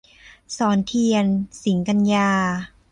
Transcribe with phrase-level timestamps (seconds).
[0.57, 1.25] สรเทียน
[1.63, 2.29] สิงกันยา